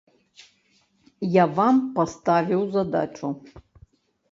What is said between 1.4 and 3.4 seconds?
вам паставіў задачу.